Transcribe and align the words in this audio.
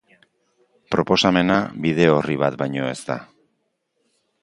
Proposamena 0.95 1.59
bide 1.85 2.09
orri 2.17 2.41
bat 2.47 2.61
baino 2.65 2.91
ez 2.97 3.01
da. 3.11 3.23